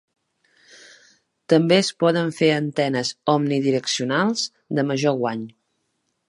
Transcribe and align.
També 1.53 1.77
es 1.81 1.91
poden 2.03 2.33
fer 2.37 2.49
antenes 2.55 3.13
omnidireccionals 3.35 4.47
de 4.79 4.87
major 4.93 5.21
guany. 5.23 5.47